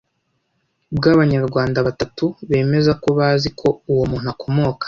bw'Abanyarwanda 0.95 1.79
batatu 1.87 2.25
bemeza 2.49 2.91
ko 3.01 3.07
bazi 3.17 3.49
ko 3.59 3.67
uwo 3.91 4.03
muntu 4.11 4.27
akomoka 4.33 4.79